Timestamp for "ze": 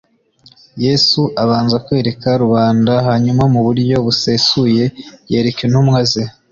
6.11-6.23